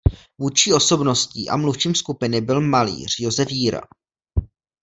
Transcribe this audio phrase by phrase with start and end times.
[0.37, 3.81] Vůdčí osobností a mluvčím skupiny byl malíř Josef Jíra.